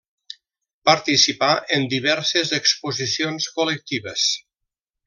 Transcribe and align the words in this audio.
Participà 0.89 1.49
en 1.77 1.85
diverses 1.93 2.55
exposicions 2.61 3.49
col·lectives. 3.61 4.29